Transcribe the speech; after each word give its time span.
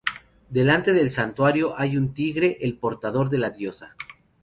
Delante 0.49 0.93
del 0.93 1.11
santuario 1.11 1.77
hay 1.79 1.95
un 1.95 2.11
tigre, 2.15 2.57
el 2.61 2.75
portador 2.75 3.29
de 3.29 3.37
la 3.37 3.51
diosa. 3.51 3.95